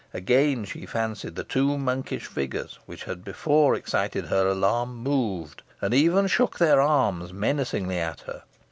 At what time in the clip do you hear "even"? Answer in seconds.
5.93-6.25